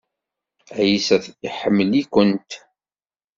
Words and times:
Ɛisa 0.77 1.17
iḥemmel-ikent. 1.47 2.51